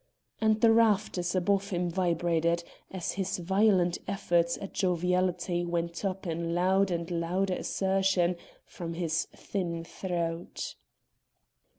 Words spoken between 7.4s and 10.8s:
assertion from his thin throat.